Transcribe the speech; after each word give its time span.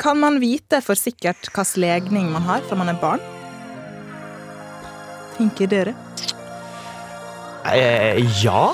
Kan 0.00 0.20
man 0.22 0.38
vite 0.40 0.80
for 0.80 0.96
sikkert 0.96 1.50
hvilken 1.52 1.82
legning 1.82 2.30
man 2.32 2.46
har 2.48 2.64
fra 2.64 2.78
man 2.78 2.88
er 2.88 3.00
barn? 3.00 3.20
Tenker 5.36 5.68
dere? 5.68 5.92
Eh, 7.68 8.20
ja. 8.40 8.70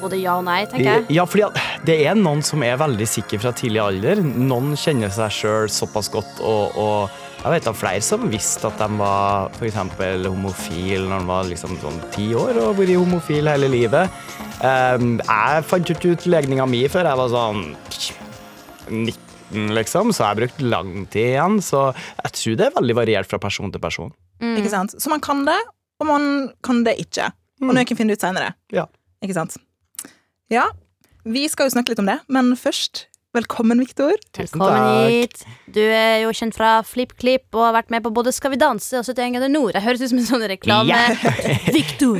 Både 0.00 0.16
ja 0.18 0.34
og 0.40 0.44
nei, 0.46 0.62
tenker 0.66 0.88
jeg. 0.88 1.04
ja, 1.12 1.24
fordi 1.28 1.46
det 1.86 1.96
er 2.08 2.16
noen 2.18 2.40
som 2.44 2.62
er 2.66 2.78
veldig 2.80 3.06
sikre 3.08 3.38
fra 3.40 3.52
tidlig 3.56 3.80
alder. 3.84 4.20
Noen 4.24 4.72
kjenner 4.80 5.12
seg 5.12 5.32
sjøl 5.32 5.70
såpass 5.72 6.08
godt, 6.12 6.40
og, 6.40 6.76
og 6.76 7.44
jeg 7.44 7.54
vet 7.54 7.68
av 7.70 7.76
flere 7.78 8.02
som 8.02 8.24
visste 8.32 8.66
at 8.68 8.80
de 8.80 8.88
var 8.98 9.52
for 9.56 9.68
eksempel 9.68 10.26
homofil 10.26 11.06
når 11.06 11.22
de 11.22 11.30
var 11.30 11.48
liksom 11.52 11.76
sånn 11.84 12.00
ti 12.16 12.32
år 12.36 12.58
og 12.64 12.80
vært 12.80 12.96
homofil 12.98 13.48
hele 13.52 13.70
livet. 13.70 14.12
Um, 14.58 15.20
jeg 15.22 15.64
fant 15.70 15.94
ikke 15.94 16.16
ut 16.16 16.28
legninga 16.28 16.66
mi 16.68 16.82
før 16.90 17.12
jeg 17.12 17.20
var 17.22 17.32
sånn 17.36 17.64
19, 18.88 19.27
liksom, 19.52 20.12
så 20.14 20.28
jeg 20.28 20.40
brukt 20.42 20.62
lang 20.64 20.92
tid 21.12 21.34
igjen. 21.34 21.58
Så 21.64 21.88
jeg 22.22 22.34
tror 22.38 22.58
det 22.60 22.66
er 22.68 22.76
veldig 22.78 22.98
variert 22.98 23.30
fra 23.30 23.40
person 23.42 23.72
til 23.74 23.82
person. 23.82 24.12
Ikke 24.38 24.70
sant? 24.72 24.94
Så 24.94 25.10
man 25.12 25.22
kan 25.24 25.44
det, 25.48 25.58
og 25.98 26.10
man 26.10 26.28
kan 26.64 26.84
det 26.86 26.98
ikke. 27.02 27.30
Og 27.62 27.72
noen 27.72 27.96
finner 27.98 28.14
det 28.14 28.20
ut 28.20 28.26
seinere. 28.28 28.52
Ja. 28.74 28.86
Ikke 29.24 29.34
sant? 29.34 29.56
Ja, 30.52 30.68
vi 31.28 31.44
skal 31.50 31.68
jo 31.68 31.74
snakke 31.74 31.92
litt 31.92 32.00
om 32.00 32.08
det, 32.08 32.20
men 32.32 32.54
først 32.56 33.07
velkommen, 33.36 33.78
Viktor. 33.78 34.12
Velkommen 34.36 34.68
takk. 34.68 35.10
hit. 35.10 35.44
Du 35.74 35.80
er 35.82 36.22
jo 36.22 36.30
kjent 36.36 36.54
fra 36.56 36.82
FlippKlipp 36.86 37.54
og 37.54 37.62
har 37.66 37.74
vært 37.76 37.90
med 37.94 38.02
på 38.04 38.10
både 38.14 38.32
Skal 38.34 38.50
vi 38.54 38.58
danse 38.60 38.92
og 38.98 39.04
71 39.06 39.32
grader 39.36 39.50
nord. 39.52 39.72
Jeg 39.76 39.84
høres 39.84 40.02
ut 40.02 40.10
som 40.12 40.20
en 40.22 40.30
sånn 40.30 40.46
reklame. 40.50 40.98
Victor. 41.78 42.18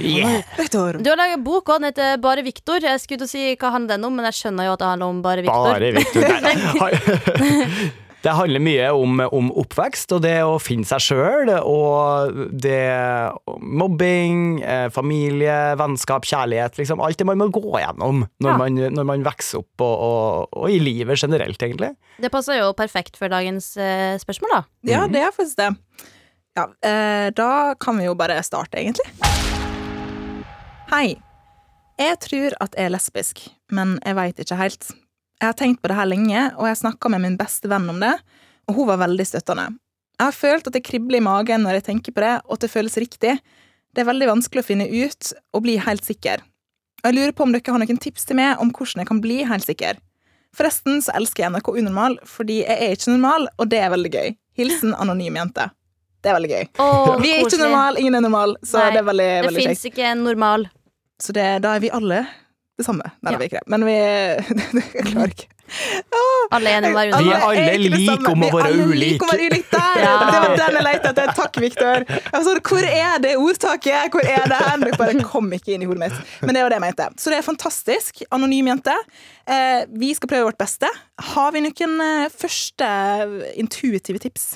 Viktor. 0.59 0.91
Du 1.03 1.09
har 1.13 1.19
laga 1.21 1.37
bok, 1.41 1.65
og 1.69 1.75
den 1.81 1.87
heter 1.91 2.07
Bare 2.23 2.43
Victor. 2.47 2.79
Jeg 2.85 2.99
skulle 3.05 3.21
til 3.25 3.31
å 3.31 3.33
si 3.33 3.43
hva 3.55 3.69
handler 3.77 3.93
den 3.97 4.05
om, 4.11 4.15
men 4.19 4.25
jeg 4.31 4.37
skjønner 4.43 4.63
jo 4.69 4.73
at 4.77 4.83
det 4.85 4.91
handler 4.93 5.09
om 5.15 5.19
Bare 5.25 5.43
Victor. 5.47 5.69
Bare 5.73 5.89
Victor. 5.97 6.27
Det 8.23 8.33
handler 8.35 8.59
mye 8.61 8.87
om, 8.99 9.21
om 9.31 9.49
oppvekst 9.63 10.11
og 10.17 10.25
det 10.25 10.41
å 10.43 10.57
finne 10.59 10.83
seg 10.89 10.99
sjøl. 11.05 11.53
Og 11.63 12.35
det 12.51 12.81
mobbing, 13.63 14.59
eh, 14.63 14.89
familie, 14.91 15.77
vennskap, 15.79 16.27
kjærlighet. 16.27 16.81
Liksom, 16.81 16.99
alt 17.05 17.21
det 17.21 17.29
man 17.29 17.39
må 17.39 17.47
gå 17.55 17.63
gjennom 17.79 18.25
når, 18.43 18.51
Ja. 18.51 18.57
man, 18.59 18.75
når 18.99 19.07
man 19.13 19.23
vokser 19.27 19.63
opp, 19.63 19.85
og, 19.87 19.95
og, 20.09 20.49
og 20.65 20.75
i 20.75 20.81
livet 20.83 21.21
generelt, 21.23 21.63
egentlig. 21.63 21.93
Det 22.19 22.33
passer 22.35 22.59
jo 22.59 22.73
perfekt 22.75 23.17
for 23.21 23.31
dagens 23.31 23.77
eh, 23.79 24.19
spørsmål, 24.19 24.57
da. 24.57 24.63
Ja, 24.91 25.07
det 25.07 25.23
er 25.23 25.31
faktisk 25.39 25.57
det. 25.63 25.71
Ja, 26.59 26.67
eh, 26.83 27.31
da 27.39 27.75
kan 27.79 27.99
vi 28.03 28.09
jo 28.11 28.17
bare 28.19 28.43
starte, 28.43 28.83
egentlig. 28.83 29.07
Hei. 30.91 31.17
Jeg 31.99 32.19
tror 32.23 32.55
at 32.63 32.75
jeg 32.79 32.87
er 32.87 32.93
lesbisk, 32.95 33.41
men 33.75 33.97
jeg 34.07 34.15
veit 34.15 34.39
ikke 34.43 34.57
helt. 34.59 34.91
Jeg 35.39 35.53
har 35.53 35.55
tenkt 35.59 35.83
på 35.83 35.91
det 35.91 35.97
her 35.99 36.09
lenge, 36.11 36.41
og 36.59 36.67
jeg 36.67 36.81
snakka 36.81 37.11
med 37.15 37.23
min 37.23 37.37
beste 37.39 37.71
venn 37.71 37.87
om 37.93 38.01
det, 38.03 38.15
og 38.69 38.75
hun 38.75 38.89
var 38.91 38.99
veldig 39.05 39.27
støttende. 39.27 39.69
Jeg 40.19 40.27
har 40.27 40.35
følt 40.35 40.67
at 40.67 40.75
det 40.75 40.83
kribler 40.87 41.21
i 41.21 41.25
magen 41.25 41.63
når 41.63 41.79
jeg 41.79 41.87
tenker 41.93 42.15
på 42.17 42.25
det, 42.25 42.35
og 42.49 42.57
at 42.57 42.65
det 42.67 42.73
føles 42.73 42.99
riktig. 42.99 43.37
Det 43.95 44.03
er 44.03 44.09
veldig 44.09 44.29
vanskelig 44.33 44.65
å 44.65 44.67
finne 44.67 44.89
ut 44.91 45.31
og 45.55 45.63
bli 45.63 45.77
helt 45.79 46.03
sikker. 46.05 46.43
Jeg 47.07 47.15
lurer 47.15 47.33
på 47.39 47.47
om 47.47 47.55
dere 47.55 47.71
har 47.71 47.79
noen 47.79 48.01
tips 48.03 48.27
til 48.27 48.39
meg 48.41 48.59
om 48.59 48.73
hvordan 48.75 49.05
jeg 49.05 49.11
kan 49.13 49.21
bli 49.23 49.37
helt 49.47 49.67
sikker. 49.67 50.01
Forresten 50.59 50.99
så 51.05 51.15
elsker 51.15 51.45
jeg 51.45 51.55
NRK 51.55 51.71
Unormal, 51.71 52.19
fordi 52.27 52.63
jeg 52.65 52.75
er 52.89 52.97
ikke 52.97 53.15
normal, 53.15 53.47
og 53.61 53.71
det 53.71 53.79
er 53.85 53.93
veldig 53.95 54.11
gøy. 54.17 54.35
Hilsen 54.59 54.97
anonym 54.99 55.39
jente. 55.39 55.69
Det 56.19 56.33
er 56.33 56.35
veldig 56.35 56.51
gøy. 56.51 56.67
Oh, 56.83 57.15
Vi 57.23 57.31
er 57.31 57.45
ikke 57.47 57.61
normal, 57.63 58.01
ingen 58.03 58.19
er 58.19 58.25
normal, 58.27 58.57
så 58.67 58.83
Nei, 58.83 58.91
det 58.97 59.03
er 59.05 59.09
veldig, 59.13 59.29
Det 59.31 59.47
veldig 59.53 59.67
fins 59.69 59.85
kjekt. 59.85 59.93
ikke 59.95 60.11
en 60.11 60.25
normal. 60.27 60.67
Så 61.23 61.35
det, 61.37 61.47
da 61.63 61.77
er 61.79 61.85
vi 61.85 61.95
alle 61.95 62.25
det 62.79 62.87
samme. 62.87 63.05
Nei, 63.23 63.33
Ja. 63.33 63.37
det 63.37 63.37
er 63.37 63.39
vi 63.43 63.49
ikke 63.51 63.61
det. 63.61 63.69
Men 63.75 63.85
vi 63.89 63.95
Jeg 64.95 65.07
klarer 65.13 65.33
ikke. 65.35 65.49
Alle 66.57 66.71
er 66.71 66.79
enige 66.79 66.89
om 66.89 66.95
å 66.95 66.99
være 66.99 67.19
Vi 67.21 67.33
er 67.35 67.43
alle 67.45 67.89
like 67.93 68.31
om 68.31 68.41
å 68.41 68.47
Vi 68.47 68.47
er 68.49 68.55
være 68.55 68.69
alle 68.71 68.85
ulike. 68.89 69.01
like 69.03 69.25
om 69.25 69.29
å 69.29 69.33
være 69.35 69.49
ulike. 69.51 69.71
Der! 69.73 69.99
Ja. 70.09 70.13
Det 70.23 70.39
var 70.39 70.55
den 70.57 70.77
jeg 70.79 70.85
lette 70.87 71.11
etter. 71.11 71.33
Takk, 71.37 71.59
Viktor. 71.61 72.05
Sånn, 72.47 72.61
Hvor 72.71 72.87
er 72.89 73.19
det 73.25 73.33
ordtaket? 73.37 74.15
Hvor 74.15 74.25
er 74.25 74.47
det 74.49 74.61
hen? 74.63 74.85
Det 74.87 74.93
bare 75.01 75.25
kom 75.27 75.51
ikke 75.53 75.75
inn 75.75 75.83
i 75.85 75.89
hodet 75.91 76.01
mitt. 76.07 76.31
Men 76.47 76.55
det 76.57 76.63
var 76.65 76.71
det 76.73 76.79
jeg 76.79 76.85
mente. 76.87 77.09
Så 77.21 77.33
det 77.35 77.41
er 77.41 77.45
fantastisk. 77.47 78.23
Anonym 78.33 78.71
jente. 78.71 78.95
Eh, 79.49 79.83
vi 79.99 80.13
skal 80.17 80.31
prøve 80.31 80.49
vårt 80.53 80.61
beste. 80.63 80.89
Har 81.35 81.53
vi 81.53 81.65
noen 81.67 81.99
eh, 82.07 82.29
første 82.33 82.89
intuitive 83.61 84.23
tips? 84.23 84.55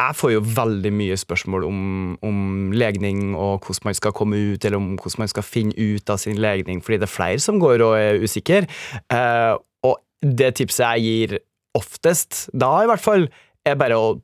Jeg 0.00 0.16
får 0.16 0.30
jo 0.32 0.40
veldig 0.56 0.92
mye 0.96 1.16
spørsmål 1.20 1.66
om, 1.68 1.80
om 2.24 2.38
legning 2.72 3.34
og 3.36 3.66
hvordan 3.66 3.90
man 3.90 3.98
skal 3.98 4.14
komme 4.16 4.38
ut, 4.40 4.64
eller 4.64 4.80
om 4.80 4.94
hvordan 4.96 5.20
man 5.24 5.30
skal 5.30 5.44
finne 5.44 5.76
ut 5.76 6.10
av 6.10 6.20
sin 6.22 6.40
legning, 6.40 6.80
fordi 6.80 7.02
det 7.02 7.08
er 7.10 7.12
flere 7.12 7.42
som 7.44 7.60
går 7.60 7.84
og 7.84 7.98
er 7.98 8.24
usikre. 8.24 8.64
Eh, 9.12 9.52
og 9.84 10.00
det 10.24 10.54
tipset 10.56 10.86
jeg 10.86 11.04
gir 11.04 11.38
oftest, 11.76 12.46
da 12.56 12.72
i 12.82 12.88
hvert 12.88 13.04
fall, 13.04 13.28
er 13.68 13.76
bare 13.78 14.00
å 14.00 14.14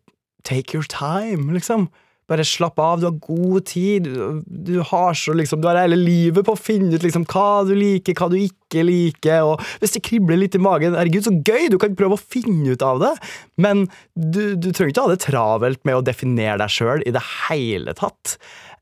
take 0.49 0.75
your 0.75 0.89
time, 0.89 1.53
liksom. 1.53 1.89
Bare 2.29 2.45
slapp 2.45 2.77
av, 2.83 3.01
du 3.01 3.07
har 3.09 3.17
god 3.25 3.65
tid. 3.71 4.05
Du, 4.05 4.43
du 4.47 4.75
har 4.85 5.17
så 5.17 5.33
liksom, 5.37 5.63
du 5.63 5.69
har 5.71 5.81
hele 5.81 5.97
livet 5.97 6.45
på 6.45 6.53
å 6.53 6.61
finne 6.61 6.93
ut 6.93 7.05
liksom, 7.05 7.25
hva 7.31 7.65
du 7.65 7.73
liker, 7.79 8.17
hva 8.19 8.29
du 8.29 8.37
ikke 8.41 8.85
liker. 8.85 9.47
Og 9.49 9.65
hvis 9.81 9.97
det 9.97 10.05
kribler 10.05 10.41
litt 10.43 10.59
i 10.59 10.63
magen, 10.63 10.97
herregud, 10.99 11.25
så 11.25 11.33
gøy! 11.33 11.71
Du 11.73 11.79
kan 11.81 11.97
prøve 11.97 12.19
å 12.19 12.21
finne 12.21 12.77
ut 12.77 12.85
av 12.85 13.01
det. 13.01 13.15
Men 13.57 13.87
du, 14.13 14.59
du 14.61 14.71
trenger 14.71 14.93
ikke 14.93 15.07
ha 15.07 15.15
det 15.15 15.23
travelt 15.25 15.85
med 15.89 15.97
å 15.97 16.05
definere 16.05 16.61
deg 16.61 16.77
sjøl 16.77 17.07
i 17.09 17.15
det 17.17 17.25
hele 17.49 17.97
tatt. 17.97 18.37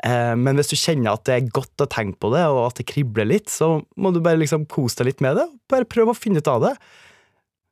Eh, 0.04 0.34
men 0.34 0.58
hvis 0.58 0.74
du 0.74 0.76
kjenner 0.76 1.14
at 1.14 1.24
det 1.28 1.38
er 1.38 1.54
godt 1.54 1.86
å 1.86 1.90
tenke 1.90 2.18
på 2.26 2.34
det, 2.34 2.44
og 2.50 2.64
at 2.66 2.82
det 2.82 2.90
kribler 2.90 3.30
litt, 3.30 3.50
så 3.52 3.76
må 3.94 4.10
du 4.10 4.22
bare 4.24 4.42
liksom 4.42 4.66
kose 4.70 5.00
deg 5.00 5.12
litt 5.12 5.24
med 5.24 5.38
det. 5.38 5.46
Bare 5.70 5.88
prøve 5.88 6.12
å 6.12 6.18
finne 6.18 6.42
ut 6.42 6.50
av 6.50 6.66
det. 6.66 6.76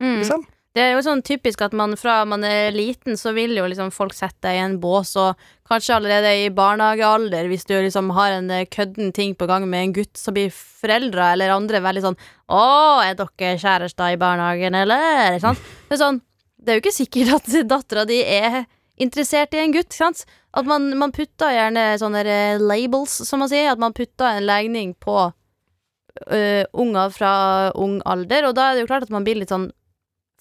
Mm. 0.03 0.19
Liksom. 0.23 0.47
Det 0.75 0.83
er 0.83 0.97
jo 0.97 1.05
sånn 1.07 1.21
typisk 1.23 1.61
at 1.63 1.75
man 1.77 1.93
fra 1.95 2.17
man 2.27 2.43
er 2.43 2.75
liten, 2.75 3.15
så 3.15 3.31
vil 3.37 3.53
jo 3.55 3.67
liksom 3.71 3.93
folk 3.95 4.15
sette 4.17 4.43
deg 4.43 4.57
i 4.59 4.63
en 4.65 4.81
bås, 4.83 5.13
og 5.23 5.39
kanskje 5.71 5.95
allerede 5.95 6.33
i 6.41 6.49
barnehagealder, 6.51 7.47
hvis 7.47 7.67
du 7.69 7.77
liksom 7.77 8.11
har 8.17 8.35
en 8.41 8.51
eh, 8.51 8.67
kødden 8.67 9.13
ting 9.15 9.37
på 9.39 9.47
gang 9.47 9.69
med 9.71 9.85
en 9.85 9.93
gutt, 10.01 10.17
så 10.19 10.35
blir 10.35 10.51
foreldre 10.51 11.29
eller 11.37 11.55
andre 11.55 11.79
veldig 11.85 12.03
sånn 12.03 12.19
'Å, 12.51 12.65
er 13.07 13.15
dere 13.15 13.53
kjærester 13.63 14.17
i 14.17 14.19
barnehagen, 14.19 14.75
eller?' 14.75 15.39
Sant? 15.45 15.63
Det 15.89 15.95
er 15.95 16.03
sånn 16.03 16.23
Det 16.65 16.73
er 16.73 16.79
jo 16.79 16.83
ikke 16.83 16.97
sikkert 16.97 17.33
at 17.37 17.69
dattera 17.69 18.05
di 18.09 18.19
er 18.25 18.65
interessert 18.99 19.55
i 19.55 19.61
en 19.61 19.73
gutt, 19.73 19.93
sant? 19.93 20.25
At 20.57 20.65
man, 20.65 20.97
man 20.99 21.13
putter 21.13 21.53
gjerne 21.53 21.99
sånne 22.01 22.25
eh, 22.25 22.59
labels, 22.59 23.15
som 23.29 23.39
man 23.39 23.51
sier, 23.53 23.71
at 23.71 23.79
man 23.79 23.93
putter 23.93 24.27
en 24.27 24.47
legning 24.47 24.95
på 24.99 25.31
uh, 25.31 26.65
unger 26.73 27.11
fra 27.11 27.33
ung 27.75 28.01
alder, 28.07 28.49
og 28.49 28.55
da 28.57 28.71
er 28.71 28.75
det 28.75 28.87
jo 28.87 28.91
klart 28.91 29.07
at 29.07 29.13
man 29.15 29.27
blir 29.27 29.37
litt 29.37 29.53
sånn 29.53 29.71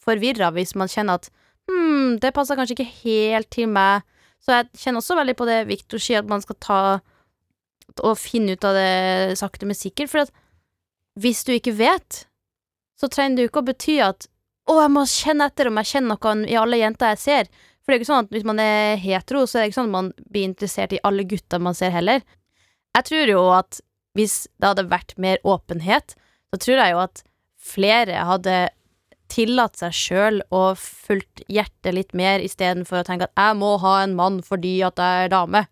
forvirra 0.04 0.52
hvis 0.56 0.76
man 0.80 0.92
kjenner 0.92 1.20
at 1.20 1.30
hm, 1.70 2.20
det 2.24 2.34
passer 2.36 2.60
kanskje 2.60 2.78
ikke 2.78 2.92
helt 3.04 3.50
til 3.54 3.72
meg. 3.72 4.04
Så 4.44 4.58
jeg 4.58 4.70
kjenner 4.82 5.04
også 5.04 5.18
veldig 5.18 5.36
på 5.40 5.48
det 5.48 5.60
Victor 5.70 6.02
sier, 6.04 6.24
at 6.24 6.30
man 6.30 6.44
skal 6.44 6.60
ta 6.64 6.80
og 8.02 8.16
finne 8.18 8.56
ut 8.56 8.66
av 8.66 8.76
det 8.76 9.38
sakte, 9.40 9.68
men 9.70 9.78
sikkert. 9.78 10.12
For 10.12 10.26
at 10.26 10.34
hvis 11.20 11.44
du 11.48 11.54
ikke 11.56 11.76
vet, 11.78 12.24
så 13.00 13.10
trenger 13.12 13.38
det 13.38 13.46
jo 13.46 13.52
ikke 13.52 13.64
å 13.64 13.70
bety 13.70 14.00
at 14.04 14.28
å, 14.72 14.80
jeg 14.80 14.92
må 14.96 15.04
kjenne 15.10 15.48
etter 15.50 15.68
om 15.68 15.80
jeg 15.82 15.92
kjenner 15.92 16.16
noe 16.16 16.50
i 16.50 16.60
alle 16.60 16.80
jenter 16.80 17.14
jeg 17.14 17.22
ser. 17.24 17.50
For 17.84 17.92
det 17.92 17.96
er 17.96 18.00
jo 18.00 18.04
ikke 18.04 18.12
sånn 18.12 18.26
at 18.26 18.36
hvis 18.36 18.46
man 18.48 18.62
er 18.64 19.02
hetero, 19.02 19.44
så 19.44 19.60
er 19.60 19.64
det 19.64 19.72
ikke 19.72 19.80
sånn 19.82 19.92
at 19.92 19.98
man 19.98 20.12
blir 20.32 20.48
interessert 20.48 20.96
i 20.96 21.02
alle 21.04 21.26
gutter 21.28 21.64
man 21.64 21.76
ser 21.76 21.92
heller. 21.96 22.24
Jeg 22.96 23.08
tror 23.10 23.32
jo 23.34 23.42
at 23.58 23.82
hvis 24.16 24.36
det 24.62 24.70
hadde 24.70 24.88
vært 24.92 25.16
mer 25.20 25.42
åpenhet, 25.44 26.16
så 26.54 26.60
tror 26.62 26.80
jeg 26.80 26.94
jo 26.94 27.02
at 27.04 27.24
flere 27.64 28.24
hadde 28.30 28.58
tillatt 29.34 29.80
seg 29.82 29.96
sjøl 29.98 30.42
og 30.54 30.80
fulgt 30.80 31.44
hjertet 31.52 31.96
litt 31.96 32.14
mer, 32.18 32.44
istedenfor 32.44 33.02
å 33.02 33.08
tenke 33.08 33.30
at 33.30 33.40
jeg 33.40 33.60
må 33.60 33.76
ha 33.82 34.00
en 34.04 34.16
mann 34.18 34.42
fordi 34.46 34.78
at 34.86 35.02
jeg 35.02 35.28
er 35.28 35.34
dame. 35.34 35.66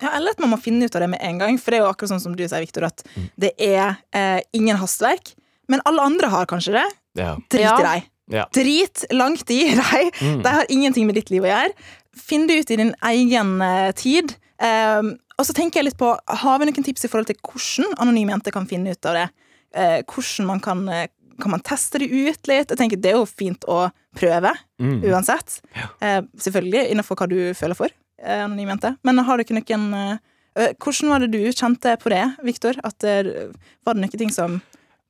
Ja, 0.00 0.14
Eller 0.16 0.32
at 0.34 0.40
man 0.40 0.54
må 0.54 0.58
finne 0.60 0.88
ut 0.88 0.96
av 0.96 1.04
det 1.04 1.10
med 1.12 1.20
en 1.22 1.40
gang. 1.42 1.58
For 1.60 1.72
det 1.72 1.80
er 1.80 1.84
jo 1.84 1.90
akkurat 1.92 2.14
sånn 2.14 2.22
som 2.22 2.36
du 2.36 2.42
sier, 2.46 2.62
Victor, 2.64 2.88
at 2.88 3.04
det 3.40 3.52
er 3.60 3.98
eh, 4.16 4.40
ingen 4.56 4.80
hastverk. 4.80 5.34
Men 5.70 5.84
alle 5.86 6.06
andre 6.08 6.30
har 6.32 6.48
kanskje 6.50 6.78
det. 6.78 6.86
Ja. 7.20 7.34
Drit 7.52 7.68
i 7.68 7.86
deg. 7.86 8.06
Ja. 8.30 8.46
Drit 8.54 9.04
langt 9.12 9.50
i 9.52 9.60
deg. 9.82 10.20
Mm. 10.22 10.40
De 10.46 10.54
har 10.56 10.72
ingenting 10.72 11.08
med 11.08 11.20
ditt 11.20 11.32
liv 11.32 11.44
å 11.44 11.50
gjøre. 11.52 11.90
Finn 12.16 12.48
det 12.48 12.62
ut 12.62 12.72
i 12.72 12.80
din 12.80 12.94
egen 13.12 13.52
eh, 13.66 13.90
tid. 13.98 14.34
Um, 14.60 15.14
og 15.40 15.46
så 15.48 15.54
tenker 15.56 15.80
jeg 15.80 15.86
litt 15.88 16.00
på, 16.00 16.10
Har 16.12 16.58
vi 16.60 16.66
noen 16.68 16.84
tips 16.84 17.06
i 17.06 17.08
forhold 17.08 17.30
til 17.30 17.38
hvordan 17.40 17.94
anonyme 18.02 18.34
jenter 18.34 18.52
kan 18.52 18.68
finne 18.68 18.92
ut 18.92 19.08
av 19.08 19.16
det? 19.16 19.28
Eh, 19.76 20.00
hvordan 20.02 20.48
man 20.48 20.60
kan 20.64 20.82
eh, 20.90 21.06
kan 21.40 21.50
man 21.50 21.60
teste 21.60 21.98
det 21.98 22.10
ut 22.10 22.48
litt? 22.48 22.68
Jeg 22.70 22.78
tenker 22.78 23.00
Det 23.00 23.10
er 23.12 23.18
jo 23.18 23.26
fint 23.26 23.60
å 23.68 23.90
prøve, 24.16 24.52
Mm. 24.80 25.02
uansett. 25.04 25.60
Eh, 26.00 26.20
selvfølgelig 26.36 26.90
innenfor 26.90 27.16
hva 27.16 27.28
du 27.28 27.52
føler 27.54 27.76
for, 27.76 27.88
eh, 28.22 28.44
anonym 28.44 28.68
jente. 28.74 28.96
Men 29.04 29.18
har 29.18 29.36
du 29.36 29.44
ikke 29.44 29.58
noen 29.60 29.94
eh, 29.94 30.18
eh, 30.56 30.72
Hvordan 30.80 31.08
var 31.08 31.18
det 31.20 31.30
du 31.32 31.38
kjente 31.52 31.96
på 32.00 32.10
det, 32.10 32.36
Viktor? 32.44 32.74
At 32.84 32.98
Var 33.00 33.94
det 33.94 34.00
noen 34.02 34.18
ting 34.18 34.30
som 34.30 34.60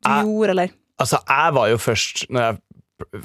du 0.03 0.09
Jeg- 0.11 0.25
gjorde, 0.25 0.51
eller? 0.51 0.71
Altså, 1.01 1.19
jeg 1.27 1.55
var 1.55 1.69
jo 1.71 1.77
først 1.77 2.27
Når 2.31 2.41
jeg 2.41 2.59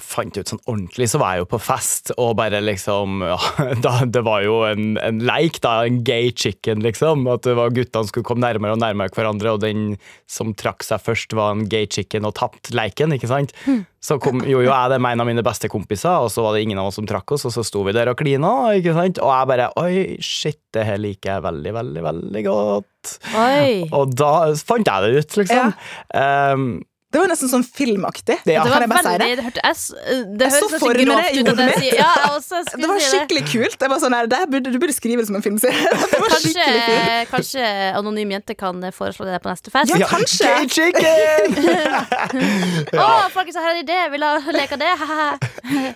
fant 0.01 0.37
ut 0.37 0.51
sånn 0.51 0.61
ordentlig, 0.65 1.07
så 1.11 1.19
var 1.21 1.35
jeg 1.35 1.43
jo 1.43 1.49
på 1.55 1.59
fest, 1.63 2.11
og 2.21 2.35
bare 2.39 2.61
liksom 2.63 3.23
ja, 3.31 3.39
da, 3.83 3.95
Det 4.09 4.23
var 4.25 4.45
jo 4.45 4.61
en, 4.67 4.95
en 5.01 5.21
leik, 5.25 5.59
da. 5.63 5.77
En 5.85 6.01
gay 6.05 6.31
chicken, 6.31 6.83
liksom. 6.85 7.27
At 7.31 7.45
det 7.47 7.57
var 7.57 7.73
guttene 7.75 8.09
skulle 8.09 8.27
komme 8.27 8.45
nærmere 8.45 8.77
og 8.77 8.81
nærmere 8.83 9.13
hverandre, 9.15 9.55
og 9.55 9.63
den 9.63 9.97
som 10.31 10.53
trakk 10.57 10.85
seg 10.85 11.03
først, 11.03 11.35
var 11.37 11.55
en 11.55 11.67
gay 11.69 11.89
chicken 11.91 12.27
og 12.27 12.35
tapte 12.39 12.75
leiken, 12.75 13.15
ikke 13.15 13.31
sant? 13.31 13.55
Så 14.05 14.19
kom, 14.21 14.43
gjorde 14.45 14.67
jo 14.67 14.69
jeg 14.69 14.91
det 14.93 14.99
med 15.01 15.15
en 15.15 15.23
av 15.23 15.29
mine 15.29 15.43
beste 15.45 15.69
kompiser, 15.71 16.21
og 16.21 16.29
så 16.33 16.43
var 16.45 16.53
det 16.55 16.65
ingen 16.65 16.79
av 16.81 16.91
oss 16.91 16.99
som 16.99 17.07
trakk 17.09 17.35
oss, 17.35 17.47
og 17.49 17.55
så 17.55 17.63
sto 17.65 17.81
vi 17.87 17.95
der 17.95 18.11
og 18.11 18.19
klina, 18.19 18.51
ikke 18.77 18.93
sant? 18.97 19.21
Og 19.23 19.31
jeg 19.33 19.49
bare 19.49 19.69
Oi, 19.81 19.93
shit, 20.23 20.59
det 20.75 20.85
her 20.85 20.99
liker 21.01 21.35
jeg 21.35 21.45
veldig, 21.45 21.73
veldig, 21.79 22.03
veldig 22.05 22.43
godt. 22.45 23.15
Oi. 23.39 23.69
Og 23.95 24.13
da 24.13 24.33
fant 24.61 24.91
jeg 24.91 25.07
det 25.07 25.23
ut, 25.23 25.39
liksom. 25.41 25.73
Um, 26.13 26.67
Det 27.15 27.21
var 27.21 27.29
nesten 27.31 27.47
sånn 27.47 27.63
filmaktig. 27.63 28.35
Det- 28.43 28.51
ja. 28.57 28.63
Det 28.65 28.71
var 28.75 28.81
jeg 28.83 28.89
veldig 28.91 29.11
det? 29.21 29.27
Det, 29.39 29.43
hørte, 29.45 29.61
jeg, 29.63 29.75
det 30.35 30.49
Jeg 30.49 30.53
så 30.59 30.67
for 30.75 30.91
meg 30.91 30.99
det 30.99 31.05
i 31.05 31.07
hodet 31.39 31.55
mitt. 31.69 31.79
sier 31.79 31.95
Ja, 32.01 32.11
også 32.35 32.57
Det 32.75 32.87
var 32.91 32.99
det. 32.99 33.05
skikkelig 33.07 33.43
kult. 33.53 33.77
Jeg 33.85 33.89
var 33.93 33.99
sånn 34.03 34.15
her, 34.17 34.25
det 34.27 34.41
burde, 34.51 34.67
Du 34.75 34.79
burde 34.83 34.91
skrive 34.95 35.19
det 35.23 35.27
som 35.29 35.37
en 35.39 35.45
filmserie. 35.45 35.79
Det 36.11 36.19
var 36.19 36.27
Kanskje, 36.35 36.65
kult. 36.65 37.31
kanskje 37.31 37.63
Anonym 37.95 38.29
jente 38.35 38.51
kan 38.59 38.75
foreslå 38.91 39.23
det 39.29 39.39
på 39.43 39.47
neste 39.53 39.69
fest? 39.71 39.87
Ja, 39.95 40.07
kanskje. 40.11 40.43
Gay 40.43 40.67
chicken! 40.67 41.55
Å, 42.99 43.01
folkens, 43.33 43.55
her 43.55 43.71
er 43.71 43.75
en 43.79 43.83
idé! 43.85 43.99
Vil 44.11 44.19
dere 44.25 44.51
leke 44.59 44.75
det? 44.81 44.91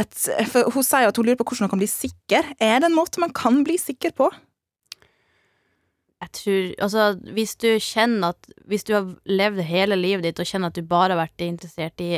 et 0.00 0.16
For 0.50 0.74
hun 0.74 0.82
sier 0.82 1.06
at 1.06 1.18
hun 1.18 1.28
lurer 1.28 1.38
på 1.38 1.46
hvordan 1.46 1.68
hun 1.68 1.76
kan 1.76 1.82
bli 1.84 1.90
sikker. 1.90 2.48
Er 2.58 2.80
det 2.82 2.88
en 2.90 2.96
måte 2.96 3.22
man 3.22 3.34
kan 3.34 3.62
bli 3.66 3.76
sikker 3.78 4.14
på? 4.18 4.26
Jeg 6.24 6.32
tror, 6.38 6.62
altså 6.86 7.34
Hvis 7.36 7.54
du 7.60 7.68
kjenner 7.78 8.32
at 8.32 8.48
Hvis 8.66 8.86
du 8.88 8.94
har 8.94 9.10
levd 9.28 9.62
hele 9.68 9.98
livet 9.98 10.24
ditt 10.24 10.40
og 10.40 10.48
kjenner 10.48 10.72
at 10.72 10.78
du 10.78 10.82
bare 10.82 11.14
har 11.14 11.20
vært 11.26 11.44
interessert 11.46 12.00
i 12.02 12.16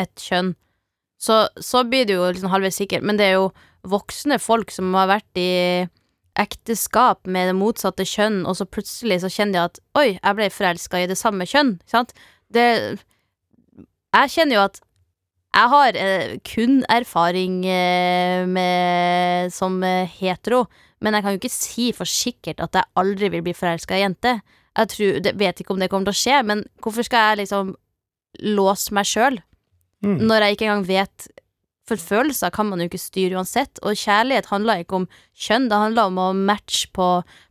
ett 0.00 0.22
kjønn, 0.22 0.54
så, 1.20 1.42
så 1.60 1.82
blir 1.84 2.06
du 2.08 2.14
jo 2.14 2.28
liksom 2.30 2.48
halvveis 2.48 2.78
sikker. 2.80 3.02
Men 3.04 3.18
det 3.18 3.26
er 3.26 3.34
jo 3.36 3.50
voksne 3.84 4.38
folk 4.40 4.72
som 4.72 4.94
har 4.96 5.10
vært 5.10 5.40
i 5.40 5.50
ekteskap 6.40 7.26
med 7.28 7.50
det 7.50 7.56
motsatte 7.58 8.06
kjønn, 8.08 8.42
og 8.48 8.56
så 8.58 8.66
plutselig 8.66 9.20
så 9.22 9.30
kjenner 9.32 9.56
de 9.56 9.64
at 9.68 9.80
Oi, 10.00 10.08
jeg 10.16 10.38
ble 10.38 10.50
forelska 10.52 11.02
i 11.02 11.08
det 11.10 11.18
samme 11.20 11.46
kjønn. 11.48 11.76
Sant? 11.90 12.14
Det 12.50 12.68
Jeg 14.10 14.32
kjenner 14.32 14.56
jo 14.56 14.62
at 14.66 14.80
jeg 15.50 15.70
har 15.72 15.96
eh, 15.98 16.36
kun 16.46 16.84
erfaring 16.90 17.64
eh, 17.66 18.46
med, 18.46 19.50
som 19.50 19.80
eh, 19.82 20.06
hetero, 20.20 20.64
men 21.02 21.14
jeg 21.14 21.24
kan 21.24 21.34
jo 21.34 21.40
ikke 21.40 21.50
si 21.50 21.88
for 21.96 22.06
sikkert 22.06 22.62
at 22.62 22.78
jeg 22.78 22.90
aldri 23.02 23.30
vil 23.34 23.42
bli 23.42 23.54
forelska 23.56 23.98
i 23.98 24.04
jente. 24.04 24.36
Jeg 24.78 24.90
tror, 24.92 25.18
det, 25.26 25.34
vet 25.38 25.60
ikke 25.60 25.74
om 25.74 25.82
det 25.82 25.90
kommer 25.90 26.06
til 26.06 26.14
å 26.14 26.20
skje, 26.20 26.42
men 26.46 26.62
hvorfor 26.78 27.06
skal 27.06 27.32
jeg 27.32 27.42
liksom 27.42 27.74
låse 28.46 28.94
meg 28.94 29.08
sjøl 29.10 29.40
Mm. 30.00 30.16
når 30.24 30.40
jeg 30.40 30.56
ikke 30.56 30.64
engang 30.64 30.86
vet 30.88 31.26
For 31.90 31.98
følelser 31.98 32.52
kan 32.54 32.68
man 32.70 32.78
jo 32.78 32.86
ikke 32.86 33.02
styre 33.02 33.40
uansett, 33.40 33.80
og 33.82 33.98
kjærlighet 33.98 34.50
handler 34.52 34.84
ikke 34.84 35.00
om 35.00 35.06
kjønn, 35.34 35.66
det 35.70 35.80
handler 35.80 36.10
om 36.12 36.20
å 36.22 36.28
matche 36.38 36.90
på 36.94 37.08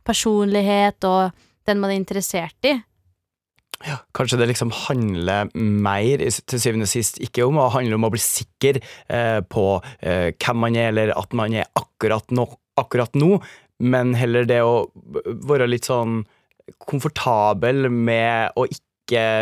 personlighet 0.08 1.04
og 1.04 1.34
den 1.68 1.82
man 1.82 1.92
er 1.92 2.00
interessert 2.00 2.70
i. 2.70 2.78
Ja, 3.84 3.98
Kanskje 4.16 4.38
det 4.40 4.50
liksom 4.50 4.72
handler 4.86 5.52
mer, 5.54 6.24
til 6.24 6.60
syvende 6.60 6.88
og 6.88 6.92
sist, 6.92 7.20
ikke 7.20 7.46
om 7.48 7.60
å 7.60 7.70
handle 7.72 7.96
om 7.96 8.08
å 8.08 8.12
bli 8.12 8.20
sikker 8.20 8.80
eh, 8.80 9.40
på 9.44 9.66
eh, 10.00 10.32
hvem 10.36 10.60
man 10.64 10.76
er, 10.76 10.90
eller 10.92 11.14
at 11.16 11.36
man 11.36 11.56
er 11.56 11.68
akkurat 11.76 12.32
nå, 12.32 12.44
akkurat 12.80 13.16
nå, 13.16 13.38
men 13.80 14.12
heller 14.16 14.48
det 14.48 14.60
å 14.64 14.86
være 15.48 15.68
litt 15.68 15.88
sånn 15.88 16.22
komfortabel 16.88 17.88
med 17.92 18.56
å 18.56 18.66
ikke 18.68 18.89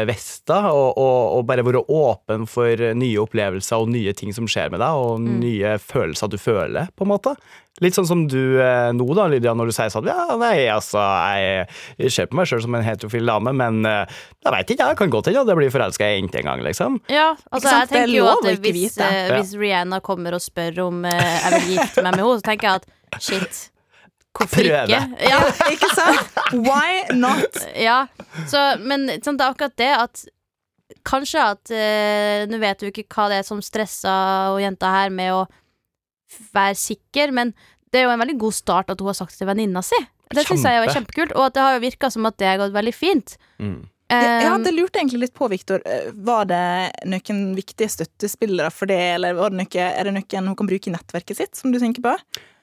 vite, 0.09 0.57
og, 0.73 0.97
og, 0.99 1.37
og 1.39 1.47
bare 1.49 1.65
være 1.67 1.85
åpen 1.93 2.47
for 2.49 2.81
nye 2.97 3.21
opplevelser 3.23 3.83
og 3.85 3.91
nye 3.93 4.13
ting 4.17 4.33
som 4.37 4.49
skjer 4.49 4.71
med 4.73 4.81
deg, 4.81 4.95
og 5.05 5.19
Mm. 5.19 5.41
nye 5.43 5.79
følelser 5.83 6.29
du 6.31 6.37
føler, 6.39 6.89
på 6.97 7.05
en 7.05 7.11
måte. 7.11 7.33
Litt 7.81 7.95
sånn 7.95 8.07
som 8.09 8.25
du 8.27 8.59
eh, 8.59 8.89
nå, 8.91 9.05
da, 9.15 9.29
Lydia, 9.31 9.53
når 9.55 9.69
du 9.71 9.73
sier 9.77 9.91
sånn 9.93 10.09
Ja, 10.11 10.35
nei, 10.41 10.65
altså, 10.67 10.99
jeg, 11.39 12.11
ser 12.11 12.27
på 12.27 12.35
meg 12.35 12.49
sjøl 12.51 12.63
som 12.65 12.75
en 12.75 12.83
heterofil 12.83 13.27
dame, 13.31 13.53
men 13.55 13.87
eh, 13.87 14.19
jeg 14.43 14.55
veit 14.55 14.73
ikke, 14.75 14.89
jeg 14.91 14.99
kan 14.99 15.13
godt 15.15 15.31
hende 15.31 15.45
at 15.45 15.53
jeg 15.53 15.61
blir 15.61 15.71
forelska 15.71 16.09
i 16.09 16.17
jente 16.19 16.41
en 16.43 16.49
gang, 16.51 16.65
liksom. 16.67 16.99
Ja, 17.13 17.29
altså 17.53 17.71
jeg 17.71 17.87
er 17.87 17.93
tenker 17.93 18.15
jo 18.17 18.27
at 18.33 18.49
hvis, 18.67 18.99
eh, 18.99 19.31
hvis 19.37 19.55
Rihanna 19.61 20.01
kommer 20.03 20.35
og 20.35 20.43
spør 20.43 20.83
om 20.89 21.05
eh, 21.07 21.23
jeg 21.23 21.55
vil 21.55 21.77
gifte 21.77 22.03
meg 22.03 22.17
med 22.19 22.25
henne, 22.25 22.39
så 22.43 22.49
tenker 22.51 22.69
jeg 22.69 22.83
at 22.83 23.23
shit, 23.23 23.61
hvorfor 24.39 24.63
Prøve. 24.63 24.87
ikke? 24.87 25.29
Ja, 25.29 25.39
Ikke 25.75 25.91
sant? 25.95 26.43
Why 26.55 27.05
not? 27.19 27.61
ja. 27.77 28.01
Så, 28.49 28.65
men 28.81 29.09
sånn, 29.23 29.39
det 29.39 29.47
er 29.47 29.55
akkurat 29.55 29.79
det 29.81 29.93
at 29.99 30.27
Kanskje 31.05 31.41
at 31.53 31.71
eh, 31.75 32.47
Nå 32.49 32.57
vet 32.63 32.81
du 32.81 32.87
ikke 32.89 33.05
hva 33.13 33.27
det 33.29 33.43
er 33.43 33.45
som 33.47 33.61
stressa 33.65 34.13
og 34.55 34.63
jenta 34.63 34.89
her 34.95 35.11
med 35.13 35.35
å 35.37 35.43
være 36.57 36.77
sikker, 36.81 37.33
men 37.37 37.53
det 37.93 38.01
er 38.01 38.07
jo 38.07 38.15
en 38.15 38.21
veldig 38.21 38.39
god 38.41 38.57
start 38.57 38.91
at 38.93 39.01
hun 39.01 39.11
har 39.11 39.17
sagt 39.17 39.35
det 39.37 39.43
til 39.43 39.49
venninna 39.51 39.83
si. 39.85 39.99
Det 40.33 40.45
syns 40.45 40.65
jeg 40.65 40.81
var 40.85 40.93
kjempekult, 40.93 41.33
og 41.37 41.47
at 41.47 41.55
det 41.57 41.63
har 41.65 41.77
jo 41.77 41.85
virka 41.87 42.11
som 42.13 42.27
at 42.29 42.37
det 42.41 42.51
har 42.51 42.59
gått 42.61 42.75
veldig 42.75 42.93
fint. 42.97 43.37
Mm. 43.61 43.79
Ja, 44.09 44.19
ja, 44.41 44.53
Um, 44.57 44.63
det 44.65 44.73
lurte 44.73 45.01
egentlig 45.03 45.27
litt 45.27 45.35
på, 45.37 45.49
Viktor. 45.53 45.83
Eh, 45.85 46.09
Var 46.17 46.47
det 46.49 46.61
noen 47.13 47.43
viktige 47.57 47.91
støttespillere 47.93 48.71
for 48.73 48.89
det, 48.89 48.97
eller 49.19 49.37
var 49.37 49.53
det 49.53 49.61
noe, 49.61 49.89
er 49.89 50.09
det 50.09 50.15
noen 50.17 50.49
hun 50.49 50.57
kan 50.57 50.71
bruke 50.71 50.89
i 50.89 50.95
nettverket 50.95 51.37
sitt, 51.37 51.57
som 51.61 51.75
du 51.75 51.77
tenker 51.81 52.05
på? 52.05 52.15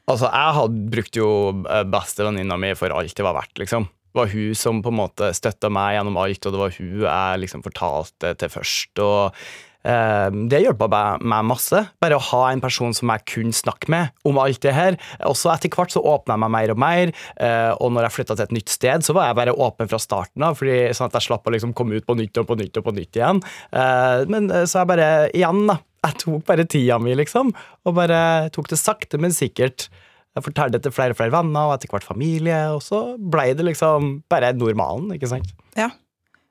Altså, 0.05 0.29
jeg 0.29 0.57
hadde 0.59 0.87
brukt 0.93 1.17
jo 1.17 1.27
eh, 1.65 1.85
bestevenninna 1.89 2.57
mi 2.61 2.73
for 2.77 2.93
alt 2.93 3.15
det 3.17 3.25
var 3.25 3.37
verdt, 3.39 3.57
liksom. 3.63 3.87
Det 3.89 4.21
var 4.21 4.31
hun 4.31 4.55
som 4.55 4.81
på 4.85 4.91
en 4.93 4.99
måte 5.01 5.31
støtta 5.35 5.71
meg 5.73 5.97
gjennom 5.97 6.19
alt, 6.21 6.45
og 6.45 6.53
det 6.53 6.59
var 6.61 6.75
hun 6.77 6.91
jeg 7.03 7.39
liksom 7.41 7.63
fortalte 7.65 8.35
til 8.39 8.51
først. 8.53 9.01
og 9.03 9.33
eh, 9.81 10.29
det 10.53 10.61
hjelpa 10.61 10.87
meg, 11.19 11.41
masse. 11.49 11.81
Bare 11.99 12.19
å 12.19 12.23
ha 12.29 12.43
en 12.51 12.61
person 12.63 12.93
som 12.95 13.11
jeg 13.11 13.25
kunne 13.33 13.57
snakke 13.57 13.89
med 13.91 14.13
om 14.29 14.37
alt 14.39 14.61
det 14.63 14.75
her. 14.77 14.99
Og 15.27 15.35
så 15.35 15.51
etter 15.55 15.73
hvert 15.73 15.91
så 15.91 16.05
åpna 16.05 16.37
jeg 16.37 16.43
meg 16.45 16.53
mer 16.53 16.75
og 16.75 16.79
mer, 16.85 17.15
eh, 17.41 17.71
og 17.73 17.91
når 17.97 18.07
jeg 18.07 18.17
flytta 18.19 18.37
til 18.37 18.45
et 18.45 18.55
nytt 18.59 18.71
sted, 18.77 19.09
så 19.09 19.17
var 19.17 19.31
jeg 19.31 19.39
bare 19.41 19.57
åpen 19.67 19.89
fra 19.89 19.99
starten 19.99 20.45
av, 20.45 20.61
sånn 20.61 21.09
at 21.09 21.17
jeg 21.19 21.27
slapp 21.31 21.49
å 21.49 21.55
liksom 21.57 21.73
komme 21.75 21.97
ut 21.97 22.07
på 22.07 22.15
nytt 22.21 22.39
og 22.39 22.47
på 22.53 22.59
nytt 22.61 22.77
og 22.79 22.87
på 22.87 22.95
nytt 23.01 23.19
igjen. 23.19 23.41
Eh, 23.73 24.21
men 24.29 24.53
så 24.53 24.67
så 24.69 24.83
jeg 24.83 24.91
bare 24.93 25.11
igjen, 25.33 25.65
da. 25.71 25.79
Jeg 26.05 26.19
tok 26.21 26.45
bare 26.45 26.67
tida 26.69 26.99
mi, 27.01 27.15
liksom, 27.17 27.51
og 27.85 27.97
bare 27.97 28.19
tok 28.53 28.69
det 28.71 28.79
sakte, 28.81 29.19
men 29.21 29.33
sikkert. 29.33 29.87
Jeg 30.35 30.43
fortalte 30.43 30.77
det 30.77 30.85
til 30.85 30.93
flere 30.95 31.15
og 31.15 31.19
flere 31.19 31.33
venner, 31.33 31.69
og 31.69 31.77
etter 31.77 31.91
hvert 31.91 32.05
familie, 32.05 32.59
og 32.75 32.83
så 32.83 33.03
blei 33.17 33.53
det 33.55 33.65
liksom 33.69 34.19
bare 34.31 34.53
normalen, 34.57 35.13
ikke 35.15 35.31
sant? 35.31 35.53
Ja. 35.79 35.89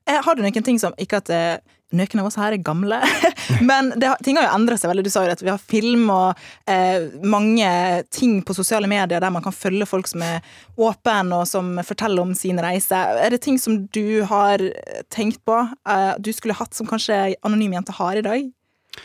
Har 0.04 0.36
du 0.36 0.42
noen 0.44 0.64
ting 0.64 0.76
som 0.76 0.92
Ikke 1.00 1.22
at 1.22 1.30
det 1.30 1.44
Noen 1.94 2.20
av 2.20 2.26
oss 2.26 2.36
her 2.40 2.54
er 2.56 2.62
gamle, 2.64 2.96
men 3.70 3.92
det, 4.00 4.08
ting 4.26 4.34
har 4.34 4.48
jo 4.48 4.54
endret 4.56 4.80
seg 4.80 4.90
veldig. 4.90 5.04
Du 5.06 5.12
sa 5.12 5.20
jo 5.22 5.30
at 5.30 5.42
vi 5.44 5.50
har 5.52 5.60
film 5.62 6.08
og 6.10 6.40
eh, 6.66 7.04
mange 7.22 7.68
ting 8.10 8.40
på 8.42 8.56
sosiale 8.56 8.88
medier 8.90 9.22
der 9.22 9.30
man 9.30 9.44
kan 9.44 9.54
følge 9.54 9.86
folk 9.86 10.10
som 10.10 10.24
er 10.26 10.40
åpne 10.74 11.38
og 11.38 11.46
som 11.46 11.70
forteller 11.86 12.24
om 12.24 12.32
sin 12.34 12.58
reise. 12.58 12.98
Er 12.98 13.30
det 13.30 13.44
ting 13.44 13.60
som 13.62 13.84
du 13.94 14.24
har 14.26 14.64
tenkt 15.14 15.44
på, 15.46 15.60
eh, 15.86 16.10
du 16.18 16.32
skulle 16.34 16.58
hatt 16.58 16.74
som 16.74 16.88
kanskje 16.90 17.36
anonym 17.46 17.76
jente 17.78 17.94
har 17.94 18.18
i 18.18 18.26
dag? 18.26 18.50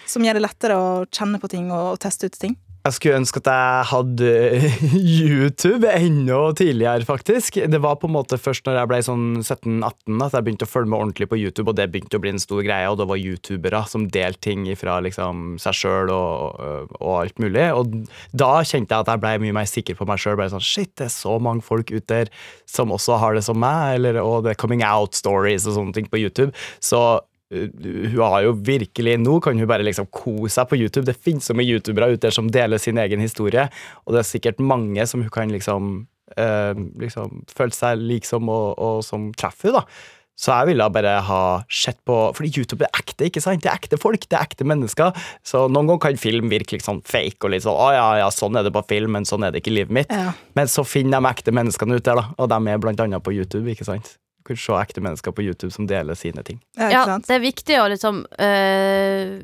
Som 0.10 0.26
gjør 0.26 0.40
det 0.40 0.46
lettere 0.48 0.80
å 0.80 0.90
kjenne 1.14 1.42
på 1.42 1.52
ting 1.52 1.70
og, 1.74 2.00
teste 2.02 2.30
ut 2.30 2.40
ting? 2.40 2.58
Jeg 2.80 2.96
skulle 2.96 3.18
ønske 3.20 3.42
at 3.42 3.48
jeg 3.52 3.88
hadde 3.90 4.30
YouTube 5.20 5.90
enda 5.92 6.38
tidligere, 6.56 7.04
faktisk. 7.06 7.60
Det 7.68 7.82
var 7.84 7.98
på 8.00 8.08
en 8.08 8.16
måte 8.16 8.40
først 8.40 8.64
når 8.66 8.78
jeg 8.80 8.90
ble 8.90 9.00
sånn 9.04 9.26
17-18 9.42 10.24
at 10.24 10.38
jeg 10.38 10.46
begynte 10.48 10.66
å 10.66 10.72
følge 10.72 10.90
med 10.94 10.98
ordentlig 10.98 11.28
på 11.30 11.40
YouTube, 11.42 11.68
og 11.70 11.76
det 11.76 11.90
begynte 11.92 12.16
å 12.16 12.24
bli 12.24 12.32
en 12.32 12.42
stor 12.42 12.64
greie, 12.64 12.88
og 12.88 12.98
det 13.02 13.10
var 13.12 13.20
youtubere 13.20 13.84
som 13.92 14.08
delte 14.08 14.42
ting 14.48 14.64
fra 14.80 14.96
liksom, 15.04 15.60
seg 15.60 15.76
sjøl 15.76 16.14
og, 16.16 16.64
og 17.02 17.14
alt 17.18 17.44
mulig. 17.44 17.68
Og 17.76 18.00
da 18.32 18.54
kjente 18.64 18.96
jeg 18.96 19.04
at 19.04 19.12
jeg 19.12 19.24
ble 19.26 19.36
mye 19.44 19.58
mer 19.60 19.70
sikker 19.70 20.00
på 20.00 20.08
meg 20.08 20.24
sjøl. 20.24 20.40
Sånn, 20.56 20.64
Shit, 20.64 20.96
det 21.02 21.10
er 21.10 21.14
så 21.20 21.36
mange 21.44 21.68
folk 21.68 21.92
ute 21.92 22.08
der 22.08 22.32
som 22.70 22.96
også 22.96 23.20
har 23.20 23.36
det 23.36 23.44
som 23.44 23.60
meg, 23.60 24.00
eller, 24.00 24.24
og 24.24 24.48
det 24.48 24.56
er 24.56 24.62
coming 24.62 24.88
out 24.88 25.20
stories 25.20 25.68
og 25.68 25.76
sånne 25.76 26.00
ting 26.00 26.08
på 26.08 26.24
YouTube. 26.24 26.56
Så 26.80 27.20
hun 27.50 28.20
har 28.22 28.44
jo 28.46 28.54
virkelig 28.54 29.16
Nå 29.18 29.40
kan 29.42 29.58
hun 29.58 29.70
bare 29.70 29.86
liksom 29.88 30.06
kose 30.14 30.54
seg 30.54 30.70
på 30.70 30.78
YouTube. 30.78 31.08
Det 31.08 31.18
finnes 31.18 31.50
så 31.50 31.56
mye 31.58 31.66
youtubere 31.66 32.12
ute 32.14 32.28
der 32.28 32.36
som 32.36 32.52
deler 32.54 32.82
sin 32.82 33.00
egen 33.02 33.24
historie, 33.24 33.66
og 34.06 34.14
det 34.14 34.22
er 34.22 34.30
sikkert 34.30 34.62
mange 34.62 35.06
som 35.10 35.24
hun 35.26 35.34
kan 35.34 35.50
liksom, 35.50 36.08
eh, 36.38 36.78
liksom 37.02 37.44
føle 37.50 37.74
seg 37.74 38.06
liksom 38.06 38.50
og, 38.54 38.78
og 38.78 39.04
som 39.06 39.32
treffer 39.34 39.72
henne, 39.72 39.82
da. 39.82 40.16
Så 40.40 40.54
jeg 40.56 40.70
ville 40.70 40.86
bare 40.96 41.18
ha 41.28 41.42
sett 41.68 41.98
på 42.08 42.16
Fordi 42.32 42.52
YouTube 42.56 42.86
er 42.88 43.02
ekte, 43.02 43.28
ikke 43.28 43.42
sant? 43.44 43.60
Det 43.66 43.68
er 43.68 43.76
ekte 43.76 44.00
folk, 44.00 44.24
det 44.30 44.38
er 44.38 44.48
ekte 44.48 44.68
mennesker. 44.68 45.12
Så 45.44 45.66
noen 45.68 45.90
ganger 45.90 46.06
kan 46.06 46.22
film 46.22 46.48
virke 46.54 46.78
litt 46.78 46.86
sånn 46.86 47.02
fake 47.04 47.44
og 47.44 47.52
litt 47.52 47.66
sånn 47.66 47.76
Å 47.76 47.90
ja, 47.92 48.08
ja, 48.22 48.30
sånn 48.32 48.56
er 48.56 48.64
det 48.64 48.72
på 48.76 48.86
film, 48.88 49.18
men 49.18 49.28
sånn 49.28 49.44
er 49.44 49.52
det 49.52 49.60
ikke 49.60 49.74
i 49.74 49.78
livet 49.82 49.98
mitt. 50.00 50.16
Ja. 50.16 50.32
Men 50.56 50.72
så 50.72 50.88
finner 50.88 51.20
de 51.20 51.34
ekte 51.34 51.56
menneskene 51.56 52.00
ute 52.00 52.08
der, 52.14 52.22
da. 52.22 52.40
Og 52.40 52.48
de 52.54 52.72
er 52.72 52.82
blant 52.86 53.04
annet 53.04 53.26
på 53.26 53.36
YouTube, 53.36 53.68
ikke 53.74 53.88
sant? 53.90 54.16
Kan 54.50 54.58
se 54.60 54.78
ekte 54.80 55.04
mennesker 55.06 55.34
på 55.36 55.46
YouTube 55.46 55.72
som 55.76 55.88
deler 55.90 56.18
sine 56.18 56.44
ting. 56.46 56.62
Ja, 56.78 56.90
ikke 56.90 57.02
Ja, 57.14 57.18
det 57.28 57.36
er 57.36 57.44
viktig 57.44 57.76
å 57.78 57.90
liksom 57.92 58.24
øh, 58.26 59.36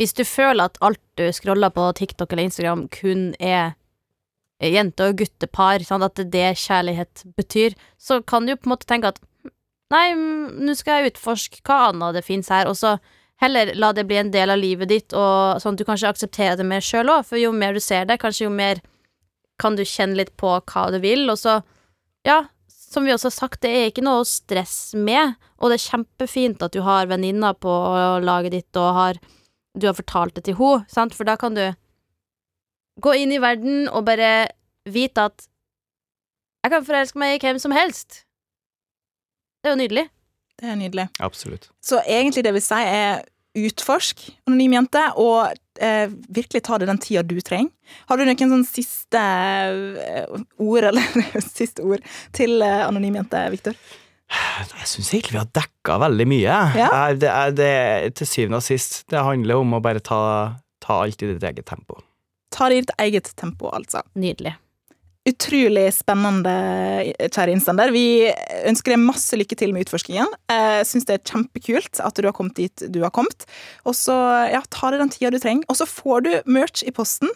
Hvis 0.00 0.14
du 0.16 0.24
føler 0.24 0.70
at 0.70 0.80
alt 0.84 1.02
du 1.20 1.26
scroller 1.36 1.74
på 1.74 1.90
TikTok 2.00 2.32
eller 2.32 2.48
Instagram 2.48 2.86
kun 2.94 3.34
er 3.38 3.74
jente- 4.58 5.06
og 5.06 5.20
guttepar, 5.20 5.84
sånn 5.86 6.02
at 6.02 6.16
det 6.18 6.26
er 6.26 6.32
det 6.34 6.62
kjærlighet 6.64 7.22
betyr, 7.38 7.76
så 7.98 8.22
kan 8.26 8.46
du 8.46 8.52
jo 8.54 8.58
på 8.58 8.66
en 8.66 8.74
måte 8.74 8.88
tenke 8.90 9.12
at 9.12 9.20
nei, 9.92 10.10
mm, 10.14 10.58
nå 10.66 10.74
skal 10.78 11.02
jeg 11.02 11.14
utforske 11.14 11.62
hva 11.66 11.88
annet 11.92 12.18
det 12.18 12.24
fins 12.26 12.50
her, 12.52 12.66
og 12.70 12.76
så 12.78 12.96
heller 13.42 13.70
la 13.78 13.92
det 13.94 14.06
bli 14.08 14.18
en 14.18 14.32
del 14.34 14.50
av 14.50 14.58
livet 14.58 14.90
ditt, 14.90 15.14
og 15.14 15.62
sånn 15.62 15.76
at 15.76 15.82
du 15.82 15.86
kanskje 15.86 16.10
aksepterer 16.10 16.58
det 16.58 16.66
mer 16.66 16.82
sjøl 16.84 17.10
òg, 17.12 17.26
for 17.28 17.38
jo 17.38 17.52
mer 17.54 17.76
du 17.76 17.82
ser 17.82 18.08
det, 18.08 18.18
kanskje 18.22 18.48
jo 18.48 18.52
mer 18.54 18.82
kan 19.62 19.78
du 19.78 19.84
kjenne 19.86 20.18
litt 20.18 20.34
på 20.38 20.56
hva 20.58 20.88
du 20.94 20.98
vil, 21.02 21.26
og 21.30 21.38
så, 21.38 21.60
ja, 22.26 22.44
som 22.88 23.04
vi 23.04 23.12
også 23.12 23.28
har 23.28 23.36
sagt, 23.36 23.60
det 23.64 23.70
er 23.70 23.90
ikke 23.90 24.04
noe 24.04 24.24
stress 24.28 24.94
med, 24.96 25.36
og 25.60 25.70
det 25.70 25.78
er 25.78 25.88
kjempefint 25.90 26.62
at 26.64 26.72
du 26.72 26.80
har 26.86 27.10
venninner 27.10 27.56
på 27.60 27.72
laget 28.24 28.54
ditt, 28.56 28.80
og 28.80 28.94
har, 28.96 29.20
du 29.76 29.88
har 29.90 29.96
fortalt 29.98 30.38
det 30.38 30.46
til 30.48 30.56
henne, 30.58 31.10
for 31.12 31.28
da 31.28 31.36
kan 31.40 31.58
du 31.58 31.66
gå 33.04 33.14
inn 33.20 33.34
i 33.34 33.42
verden 33.42 33.86
og 33.92 34.06
bare 34.08 34.48
vite 34.88 35.28
at 35.30 35.46
jeg 36.64 36.72
kan 36.72 36.86
forelske 36.86 37.20
meg 37.20 37.36
i 37.36 37.42
hvem 37.44 37.60
som 37.62 37.74
helst. 37.76 38.24
Det 39.62 39.70
er 39.70 39.76
jo 39.76 39.82
nydelig. 39.82 40.06
Det 40.58 40.70
er 40.72 40.78
nydelig. 40.78 41.06
Absolutt. 41.22 41.68
Så 41.84 42.00
egentlig 42.02 42.42
det 42.46 42.54
vi 42.56 42.62
sier, 42.64 42.88
er 42.88 43.26
utforsk 43.66 44.22
anonym 44.48 44.72
jente, 44.78 45.02
og 45.20 45.52
eh, 45.82 46.08
virkelig 46.34 46.62
ta 46.66 46.78
det 46.78 46.88
den 46.90 46.98
tida 47.02 47.22
du 47.26 47.36
trenger. 47.44 47.72
Har 48.10 48.16
du 48.20 48.24
noen 48.28 48.52
sånn 48.52 48.66
siste 48.68 49.22
eh, 49.22 50.26
ord, 50.60 50.84
eller 50.90 51.24
siste 51.44 51.82
ord, 51.86 52.04
til 52.36 52.60
eh, 52.62 52.84
anonym 52.86 53.18
jente, 53.20 53.42
Viktor? 53.54 53.78
Jeg 54.28 54.84
syns 54.90 55.08
egentlig 55.14 55.32
vi 55.38 55.40
har 55.40 55.50
dekka 55.56 55.94
veldig 56.02 56.26
mye. 56.28 56.56
Ja. 56.76 56.88
Jeg- 57.08 57.20
Det 57.22 57.30
er, 57.32 57.50
det, 57.56 58.14
til 58.20 58.26
syvende 58.28 58.60
og 58.60 58.66
sist, 58.66 59.04
det 59.08 59.22
handler 59.24 59.62
om 59.62 59.72
å 59.78 59.80
bare 59.84 60.02
ta, 60.04 60.20
ta 60.84 60.98
alt 61.06 61.22
i 61.24 61.30
ditt 61.32 61.42
eget 61.48 61.64
tempo. 61.70 61.96
Ta 62.52 62.68
det 62.68 62.76
i 62.76 62.80
ditt 62.84 62.92
eget 63.00 63.32
tempo, 63.40 63.70
altså. 63.72 64.02
Nydelig. 64.16 64.52
Utrolig 65.26 65.88
spennende, 65.92 66.52
kjære 67.28 67.52
innstander. 67.52 67.90
Vi 67.92 68.30
ønsker 68.70 68.94
deg 68.94 69.02
masse 69.02 69.36
lykke 69.36 69.58
til 69.60 69.74
med 69.74 69.84
utforskingen. 69.84 70.30
Jeg 70.48 70.86
syns 70.88 71.04
det 71.08 71.18
er 71.18 71.24
kjempekult 71.26 72.00
at 72.00 72.16
du 72.16 72.24
har 72.28 72.36
kommet 72.36 72.56
dit 72.56 72.84
du 72.94 73.00
har 73.02 73.12
kommet. 73.12 73.44
Og 73.84 73.96
så 73.98 74.14
ja, 74.48 74.62
ta 74.72 74.92
deg 74.94 75.02
den 75.02 75.12
tida 75.12 75.32
du 75.34 75.40
trenger. 75.42 75.66
Og 75.68 75.76
så 75.80 75.88
får 75.90 76.24
du 76.24 76.30
merch 76.48 76.84
i 76.86 76.94
posten. 76.94 77.28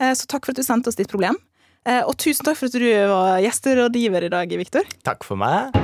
Eh, 0.00 0.14
Så 0.16 0.24
takk 0.30 0.46
for 0.46 0.54
at 0.54 0.62
du 0.62 0.64
sendte 0.64 0.88
oss 0.88 0.96
ditt 0.96 1.10
problem. 1.12 1.36
Eh, 1.84 2.00
Og 2.06 2.16
tusen 2.16 2.46
takk 2.46 2.56
for 2.56 2.70
at 2.70 2.78
du 2.78 2.86
var 3.12 3.42
gjesterådgiver 3.44 4.24
i 4.24 4.32
dag, 4.32 4.48
Viktor. 4.62 4.88
Takk 5.04 5.24
for 5.26 5.36
meg. 5.36 5.74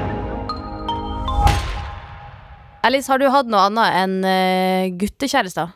Alice, 2.83 3.11
har 3.13 3.19
du 3.21 3.29
hatt 3.29 3.51
noe 3.53 3.67
annet 3.69 3.99
enn 4.01 4.15
uh, 4.25 4.97
guttekjærester? 4.97 5.75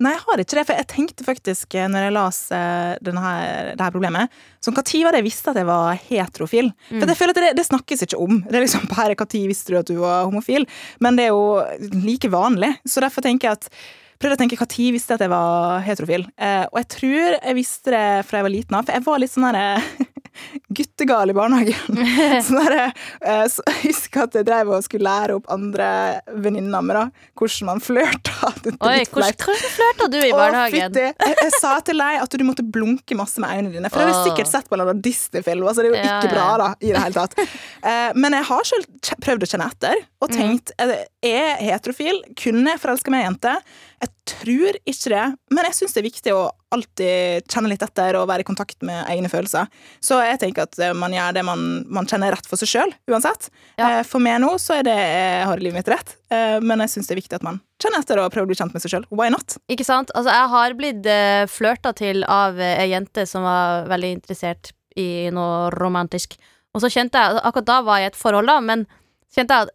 Nei, 0.00 0.14
jeg 0.14 0.22
har 0.24 0.40
ikke 0.40 0.56
det, 0.56 0.64
for 0.64 0.80
jeg 0.80 0.88
tenkte 0.88 1.26
faktisk, 1.26 1.74
eh, 1.76 1.88
når 1.92 2.06
jeg 2.06 2.16
las 2.16 2.40
eh, 2.56 2.92
denne 3.04 3.20
her, 3.20 3.72
det 3.76 3.84
her 3.84 3.92
problemet 3.92 4.40
Som 4.64 4.76
når 4.76 5.02
var 5.04 5.12
det 5.12 5.20
jeg 5.20 5.28
visste 5.28 5.52
at 5.52 5.60
jeg 5.60 5.68
var 5.68 5.98
heterofil? 6.06 6.70
For 6.88 7.12
jeg 7.12 7.18
føler 7.20 7.36
at 7.36 7.40
det, 7.44 7.50
det 7.58 7.66
snakkes 7.68 8.06
ikke 8.06 8.20
om. 8.24 8.40
Det 8.46 8.56
er 8.56 8.64
liksom 8.64 8.88
bare 8.94 9.16
når 9.18 9.44
visste 9.50 9.74
du 9.74 9.80
at 9.80 9.90
du 9.90 9.98
var 10.00 10.28
homofil? 10.28 10.64
Men 11.04 11.20
det 11.20 11.28
er 11.28 11.34
jo 11.34 12.00
like 12.00 12.32
vanlig. 12.32 12.72
Så 12.88 13.04
derfor 13.04 13.26
tenker 13.26 13.50
jeg 13.50 13.60
at 13.60 13.68
prøvde 14.20 14.36
å 14.36 14.40
tenke 14.42 14.56
når 14.60 14.90
visste 14.92 15.14
jeg 15.14 15.20
at 15.20 15.24
jeg 15.24 15.32
var 15.32 15.84
heterofil. 15.84 16.26
Eh, 16.36 16.64
og 16.68 16.80
jeg 16.82 16.88
tror 16.96 17.36
jeg 17.38 17.56
visste 17.56 17.94
det 17.94 18.06
fra 18.28 18.40
jeg 18.40 18.46
var 18.46 18.54
liten 18.56 18.76
av, 18.76 18.84
for 18.88 18.96
jeg 18.96 19.06
var 19.06 19.22
litt 19.22 19.32
sånn 19.32 19.46
derre 19.48 19.68
guttegal 20.68 21.30
i 21.32 21.36
barnehagen. 21.36 22.00
sånn 22.46 22.60
derre 22.60 22.86
eh, 22.88 23.44
så 23.50 23.64
Jeg 23.68 23.78
husker 23.84 24.24
at 24.26 24.38
jeg 24.38 24.46
drev 24.48 24.72
og 24.76 24.84
skulle 24.86 25.06
lære 25.06 25.38
opp 25.38 25.50
andre 25.52 25.88
venninner 26.42 26.84
med 26.84 26.98
da, 26.98 27.04
hvordan 27.38 27.70
man 27.70 27.82
flørta. 27.84 28.52
Oi, 28.90 29.00
hvordan, 29.10 29.38
hvordan 29.44 29.74
flørta 29.76 30.10
du 30.12 30.18
i 30.20 30.32
barnehagen? 30.34 30.88
fytti. 30.90 31.06
Jeg, 31.10 31.38
jeg 31.44 31.56
sa 31.58 31.74
til 31.86 32.00
deg 32.02 32.20
at 32.24 32.38
du 32.40 32.46
måtte 32.48 32.66
blunke 32.66 33.18
masse 33.18 33.42
med 33.42 33.52
øynene 33.56 33.74
dine. 33.76 33.92
For 33.92 34.04
jeg 34.04 34.12
har 34.14 34.28
sikkert 34.28 34.52
sett 34.52 34.70
på 34.70 34.78
en 34.78 35.02
Disney-film. 35.04 35.66
Altså, 35.66 35.84
det 35.84 35.90
er 35.90 35.96
jo 35.96 36.00
Ja, 36.00 36.18
ikke 36.20 36.34
bra 36.34 36.48
da, 36.60 36.70
i 36.80 36.92
det 36.92 37.04
hele 37.04 37.16
tatt. 37.16 37.36
Eh, 37.40 38.10
men 38.16 38.36
jeg 38.38 38.48
har 38.50 38.70
selv 38.72 39.14
prøvd 39.24 39.46
å 39.46 39.50
kjenne 39.50 39.70
etter 39.70 40.06
og 40.20 40.32
tenkt 40.32 40.72
er 40.80 40.94
jeg 41.24 41.70
heterofil? 41.70 42.22
Kunne 42.38 42.74
jeg 42.74 42.82
forelske 42.82 43.12
meg 43.12 43.22
i 43.22 43.24
ei 43.24 43.30
jente? 43.30 43.54
Jeg 44.00 44.12
tror 44.34 44.78
ikke 44.84 45.12
det, 45.12 45.26
men 45.52 45.68
jeg 45.68 45.78
syns 45.78 45.96
det 45.96 46.02
er 46.02 46.08
viktig 46.08 46.34
å 46.36 46.42
alltid 46.74 47.46
kjenne 47.50 47.70
litt 47.72 47.82
etter 47.82 48.16
og 48.20 48.28
være 48.30 48.44
i 48.44 48.46
kontakt 48.46 48.82
med 48.86 49.02
egne 49.10 49.30
følelser. 49.32 49.66
Så 50.02 50.20
jeg 50.22 50.38
tenker 50.42 50.68
at 50.68 50.78
eh, 50.78 50.92
man 50.96 51.14
gjør 51.14 51.34
det 51.36 51.44
man, 51.46 51.64
man 51.90 52.06
kjenner 52.10 52.30
rett 52.34 52.46
for 52.46 52.60
seg 52.60 52.70
sjøl, 52.70 52.94
uansett. 53.10 53.48
Ja. 53.80 53.98
Eh, 53.98 54.02
For 54.06 54.22
meg 54.22 54.38
nå 54.44 54.52
så 54.62 54.78
er 54.78 54.86
det 54.86 54.94
jeg 54.96 55.48
har 55.50 55.62
livet 55.62 55.80
mitt 55.82 55.92
rett, 55.96 56.16
Eh, 56.30 56.60
men 56.62 56.78
jeg 56.84 56.92
syns 56.92 57.08
det 57.08 57.16
er 57.16 57.18
viktig 57.18 57.34
at 57.40 57.42
man 57.42 57.56
kjenner 57.82 58.04
etter 58.04 58.20
og 58.22 58.28
prøver 58.30 58.46
å 58.46 58.50
bli 58.52 58.56
kjent 58.60 58.70
med 58.76 58.82
seg 58.84 58.92
sjøl. 58.92 59.06
Why 59.10 59.32
not? 59.34 59.56
Ikke 59.66 59.82
sant? 59.82 60.12
Altså, 60.14 60.30
jeg 60.30 60.50
har 60.52 60.74
blitt 60.78 61.08
flørta 61.50 61.90
til 61.98 62.22
av 62.30 62.60
eh, 62.62 62.76
ei 62.84 62.92
jente 62.92 63.24
som 63.26 63.42
var 63.42 63.88
veldig 63.90 64.12
interessert 64.20 64.70
i 64.94 65.26
noe 65.34 65.72
romantisk. 65.74 66.36
Og 66.70 66.84
så 66.84 66.90
kjente 66.92 67.18
jeg 67.18 67.42
Akkurat 67.42 67.66
da 67.66 67.80
var 67.82 67.98
jeg 67.98 68.12
i 68.12 68.12
et 68.12 68.20
forhold, 68.20 68.46
da, 68.46 68.60
men 68.62 68.86
kjente 69.34 69.58
jeg 69.58 69.66
at 69.66 69.74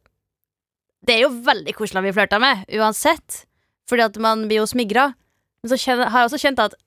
det 1.06 1.18
er 1.18 1.26
jo 1.26 1.34
veldig 1.46 1.76
koselig 1.76 2.00
å 2.00 2.06
bli 2.08 2.16
flørta 2.16 2.40
med, 2.42 2.64
uansett. 2.80 3.44
Fordi 3.90 4.08
at 4.08 4.16
man 4.24 4.48
blir 4.48 4.64
jo 4.64 4.70
smigra. 4.70 5.10
Men 5.62 5.72
så 5.74 5.78
har 5.92 6.22
jeg 6.22 6.30
også 6.30 6.40
kjent 6.42 6.64
at 6.64 6.80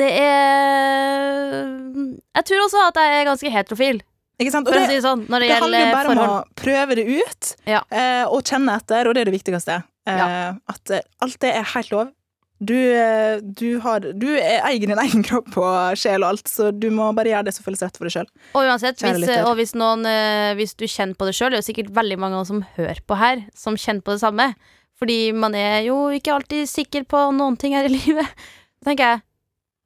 det 0.00 0.08
er 0.22 1.52
Jeg 2.34 2.46
tror 2.48 2.64
også 2.66 2.86
at 2.88 3.00
jeg 3.02 3.20
er 3.20 3.28
ganske 3.28 3.52
heterofil, 3.52 4.00
Ikke 4.40 4.54
sant? 4.54 4.68
Og 4.70 4.74
det, 4.74 4.86
si 4.90 5.00
sånn, 5.04 5.26
det, 5.28 5.42
det 5.44 5.50
handler 5.60 5.84
jo 5.84 5.92
bare 5.92 6.14
bare 6.14 6.24
om 6.24 6.32
å 6.38 6.40
prøve 6.58 6.96
det 6.98 7.04
ut 7.10 7.52
Ja. 7.68 7.82
eh, 7.92 8.24
og 8.26 8.42
kjenne 8.48 8.78
etter, 8.80 9.06
og 9.10 9.14
det 9.14 9.22
er 9.26 9.30
det 9.30 9.36
viktigste. 9.36 9.82
Eh, 10.08 10.50
At 10.72 10.90
eh, 10.96 11.04
alt 11.22 11.38
det 11.44 11.52
er 11.54 11.68
helt 11.76 11.92
lov. 11.94 12.10
Du, 12.62 12.74
eh, 12.78 13.40
du, 13.42 13.80
har, 13.82 14.00
du 14.00 14.28
er- 14.38 14.62
eier 14.68 14.80
din 14.86 14.98
egen 15.04 15.22
kropp 15.26 15.56
og 15.58 15.96
sjel 15.98 16.22
og 16.22 16.28
alt, 16.32 16.46
så 16.50 16.70
du 16.74 16.88
må 16.94 17.08
bare 17.14 17.32
gjøre 17.32 17.44
det 17.48 17.54
som 17.56 17.64
føles 17.66 17.82
rett 17.82 17.96
for 17.98 18.06
deg 18.06 18.14
sjøl. 18.14 18.28
Og 18.54 18.66
uansett, 18.70 19.02
hvis, 19.02 19.32
og 19.42 19.56
hvis, 19.58 19.74
noen, 19.78 20.06
eh, 20.06 20.52
hvis 20.58 20.74
du 20.78 20.86
kjenner 20.86 21.18
på 21.18 21.26
det 21.26 21.34
sjøl, 21.34 21.50
det 21.50 21.58
er 21.58 21.62
jo 21.64 21.68
sikkert 21.72 21.90
veldig 21.98 22.18
mange 22.22 22.42
som 22.46 22.62
hører 22.78 23.02
på 23.06 23.18
her, 23.18 23.42
som 23.54 23.74
kjenner 23.78 24.02
på 24.06 24.14
det 24.16 24.22
samme. 24.22 24.48
Fordi 25.02 25.18
man 25.34 25.54
er 25.58 25.80
jo 25.88 25.96
ikke 26.14 26.34
alltid 26.38 26.70
sikker 26.70 27.02
på 27.10 27.24
noen 27.34 27.58
ting 27.58 27.74
her 27.74 27.86
i 27.90 27.94
livet. 27.98 28.30
Så 28.82 28.90
tenker 28.90 29.12
jeg, 29.12 29.22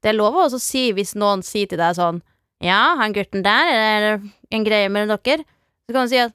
det 0.02 0.08
er 0.12 0.16
lov 0.16 0.36
å 0.36 0.46
også 0.46 0.60
si 0.62 0.86
hvis 0.96 1.12
noen 1.20 1.42
sier 1.44 1.68
til 1.68 1.80
deg 1.80 1.96
sånn 1.98 2.22
Ja, 2.64 2.96
han 2.96 3.12
gutten 3.12 3.44
der, 3.44 3.68
er 3.68 4.04
det 4.06 4.32
en 4.56 4.64
greie 4.64 4.88
mellom 4.88 5.12
dere? 5.20 5.44
Så 5.84 5.92
kan 5.92 6.08
du 6.08 6.12
si 6.14 6.20
at 6.22 6.32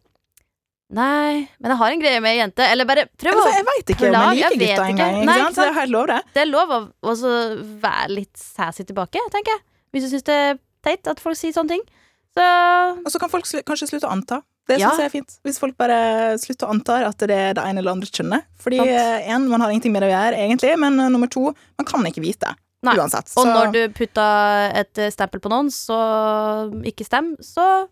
Nei, 0.91 1.47
men 1.63 1.71
jeg 1.71 1.79
har 1.79 1.93
en 1.95 2.01
greie 2.03 2.19
med 2.19 2.33
ei 2.33 2.39
jente. 2.41 2.65
Eller 2.67 2.83
bare 2.83 3.05
prøv 3.15 3.37
å 3.39 3.43
Altså, 3.45 3.51
jeg 3.55 3.63
veit 3.69 3.91
ikke 3.93 4.09
om 4.09 4.15
jeg 4.35 4.39
liker 4.41 4.57
gutta 4.59 4.87
engang. 4.89 5.13
Det. 6.11 6.33
Det 6.35 6.41
er 6.41 6.49
lov 6.49 6.73
å 6.75 6.79
også 7.13 7.31
være 7.79 8.09
litt 8.11 8.35
sassy 8.35 8.83
tilbake, 8.89 9.23
tenker 9.31 9.55
jeg. 9.55 9.63
Hvis 9.95 10.03
du 10.03 10.09
syns 10.11 10.27
det 10.27 10.35
er 10.35 10.59
teit 10.83 11.07
at 11.07 11.23
folk 11.23 11.39
sier 11.39 11.55
sånne 11.55 11.77
ting. 11.77 11.85
Så 12.35 12.43
Og 13.05 13.07
så 13.13 13.21
kan 13.23 13.31
folk 13.31 13.47
sl 13.47 13.63
kanskje 13.67 13.87
slutte 13.87 14.09
å 14.09 14.11
anta. 14.17 14.41
Det 14.69 14.77
Ja. 14.79 14.91
jeg 14.95 15.05
er 15.05 15.09
fint. 15.09 15.39
Hvis 15.43 15.59
folk 15.59 15.75
bare 15.77 16.37
slutter 16.39 16.67
å 16.67 16.73
anta 16.75 16.99
at 17.07 17.17
det 17.17 17.31
er 17.35 17.53
det 17.57 17.63
ene 17.65 17.81
eller 17.81 17.91
andre 17.91 18.07
kjønnet. 18.07 18.45
Fordi 18.61 18.79
eh, 18.79 19.29
en, 19.33 19.47
man 19.49 19.61
har 19.61 19.71
ingenting 19.73 19.91
med 19.91 20.03
det 20.05 20.11
å 20.11 20.15
gjøre, 20.15 20.37
egentlig, 20.37 20.75
men 20.79 20.99
eh, 20.99 21.09
nummer 21.09 21.27
to, 21.27 21.49
man 21.79 21.87
kan 21.87 22.05
ikke 22.05 22.21
vite. 22.23 22.53
Nei. 22.85 22.95
Uansett. 22.97 23.29
Og 23.37 23.45
når 23.45 23.73
du 23.73 23.81
putta 23.93 24.27
et 24.73 24.97
eh, 24.97 25.11
stempel 25.13 25.41
på 25.41 25.49
noen, 25.51 25.69
så 25.73 25.97
ikke 26.87 27.05
stem, 27.05 27.35
så 27.43 27.87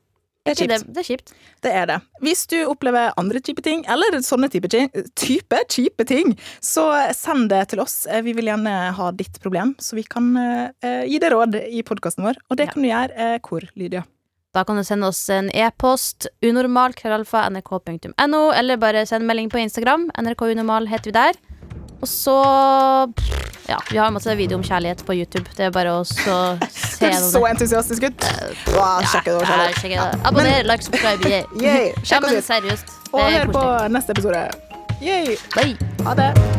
det 0.47 0.55
er 0.63 0.69
det, 0.71 0.77
det 0.95 1.01
er 1.01 1.05
kjipt. 1.05 1.33
Det 1.61 1.71
er 1.75 1.85
det. 1.85 1.97
Hvis 2.23 2.45
du 2.49 2.55
opplever 2.65 3.11
andre 3.19 3.41
type 3.43 3.61
ting, 3.61 3.83
eller 3.91 4.15
sånne 4.25 4.47
type 4.49 4.69
type, 4.71 5.59
kjipe 5.69 6.05
ting, 6.07 6.31
så 6.63 6.87
send 7.13 7.51
det 7.51 7.67
til 7.69 7.83
oss. 7.83 8.07
Vi 8.23 8.33
vil 8.33 8.47
gjerne 8.49 8.93
ha 8.97 9.09
ditt 9.11 9.37
problem, 9.43 9.75
så 9.83 9.99
vi 9.99 10.05
kan 10.09 10.31
uh, 10.39 11.03
gi 11.05 11.19
deg 11.21 11.35
råd 11.35 11.59
i 11.59 11.83
podkasten 11.85 12.25
vår. 12.25 12.39
Og 12.49 12.57
det 12.57 12.69
Ja. 12.69 12.71
kan 12.73 12.81
du 12.81 12.89
gjøre 12.89 13.35
uh, 13.35 13.37
hvor, 13.45 13.67
Lydia? 13.77 14.05
Da 14.53 14.63
kan 14.65 14.77
du 14.77 14.83
sende 14.83 15.07
oss 15.07 15.29
en 15.29 15.49
e-post, 15.53 16.27
unormal.nrk.no, 16.45 18.51
eller 18.51 18.77
bare 18.81 19.05
send 19.05 19.23
melding 19.29 19.49
på 19.49 19.57
Instagram. 19.61 20.09
nrkunormal 20.17 20.87
heter 20.89 21.05
vi 21.05 21.11
der. 21.11 21.33
Og 22.01 22.07
så 22.07 22.35
Ja, 23.69 23.77
vi 23.91 23.97
har 23.97 24.09
masse 24.09 24.35
video 24.35 24.57
om 24.57 24.63
kjærlighet 24.63 25.05
på 25.05 25.13
YouTube. 25.13 25.45
Det 25.57 25.65
er 25.65 25.69
bare 25.69 25.91
å 25.99 26.03
så 26.03 26.57
se 26.73 27.05
Høres 27.05 27.31
så 27.31 27.45
entusiastisk 27.45 28.03
ut. 28.07 28.23
Wow, 28.73 29.03
sjekk 29.05 29.25
det. 29.29 29.41
Ja, 29.45 29.67
sjekk 29.77 29.93
det. 29.93 29.99
Abonner, 30.25 30.63
like, 30.65 30.81
subscribe. 30.83 31.21
Yeah. 31.29 31.45
Yay, 31.61 31.93
Ja, 32.09 32.19
men 32.19 32.41
seriøst. 32.41 32.85
Og 33.13 33.21
hør 33.21 33.45
på 33.53 33.61
neste 33.93 34.09
episode. 34.17 34.49
Yay. 35.01 35.37
Bye. 35.53 35.77
Ha 36.07 36.13
det. 36.17 36.58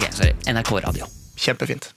Ok, 0.01 0.11
sorry. 0.13 0.35
NRK 0.45 0.69
Radio. 0.79 1.05
Kjempefint. 1.35 1.93